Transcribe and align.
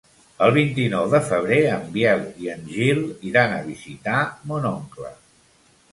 El 0.43 0.53
vint-i-nou 0.53 1.03
de 1.11 1.19
febrer 1.27 1.59
en 1.73 1.85
Biel 1.97 2.25
i 2.45 2.49
en 2.55 2.65
Gil 2.71 3.05
iran 3.33 3.53
a 3.59 3.63
visitar 3.71 4.25
mon 4.53 4.67
oncle. 4.75 5.17